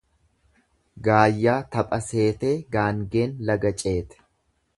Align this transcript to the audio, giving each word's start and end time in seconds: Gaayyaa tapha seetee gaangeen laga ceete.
Gaayyaa 1.07 1.57
tapha 1.75 2.01
seetee 2.07 2.55
gaangeen 2.77 3.37
laga 3.51 3.75
ceete. 3.85 4.27